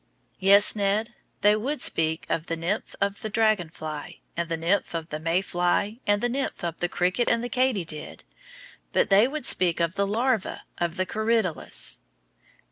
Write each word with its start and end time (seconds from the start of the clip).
Yes, 0.39 0.75
Ned, 0.75 1.13
they 1.41 1.55
would 1.55 1.79
speak 1.79 2.25
of 2.27 2.47
the 2.47 2.57
nymph 2.57 2.95
of 2.99 3.21
the 3.21 3.29
dragon 3.29 3.69
fly, 3.69 4.17
and 4.35 4.49
the 4.49 4.57
nymph 4.57 4.95
of 4.95 5.09
the 5.09 5.19
May 5.19 5.41
fly 5.43 5.99
and 6.07 6.23
the 6.23 6.27
nymph 6.27 6.63
of 6.63 6.79
the 6.79 6.89
cricket 6.89 7.29
and 7.29 7.43
the 7.43 7.49
katydid, 7.49 8.23
but 8.93 9.09
they 9.11 9.27
would 9.27 9.45
speak 9.45 9.79
of 9.79 9.93
the 9.93 10.07
larva 10.07 10.63
of 10.79 10.95
the 10.95 11.05
corydalus. 11.05 11.99